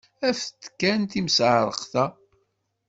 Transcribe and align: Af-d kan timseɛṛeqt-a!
Af-d 0.29 0.63
kan 0.79 1.01
timseɛṛeqt-a! 1.11 2.05